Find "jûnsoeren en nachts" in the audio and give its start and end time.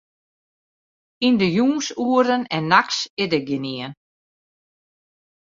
1.55-2.99